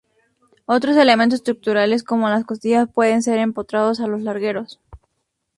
[0.65, 4.79] Otros elementos estructurales como las costillas pueden ser empotrados a los largueros.